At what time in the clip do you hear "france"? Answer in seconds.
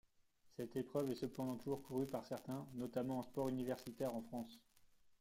4.23-4.59